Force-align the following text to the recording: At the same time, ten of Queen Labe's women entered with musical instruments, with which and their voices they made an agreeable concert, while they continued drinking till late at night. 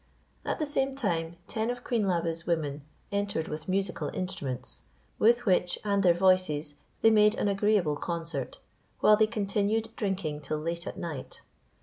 At 0.43 0.57
the 0.57 0.65
same 0.65 0.95
time, 0.95 1.35
ten 1.47 1.69
of 1.69 1.83
Queen 1.83 2.07
Labe's 2.07 2.47
women 2.47 2.81
entered 3.11 3.47
with 3.47 3.69
musical 3.69 4.07
instruments, 4.15 4.81
with 5.19 5.45
which 5.45 5.77
and 5.85 6.01
their 6.01 6.15
voices 6.15 6.73
they 7.03 7.11
made 7.11 7.35
an 7.35 7.47
agreeable 7.47 7.97
concert, 7.97 8.57
while 9.01 9.15
they 9.15 9.27
continued 9.27 9.89
drinking 9.95 10.41
till 10.41 10.57
late 10.57 10.87
at 10.87 10.97
night. 10.97 11.43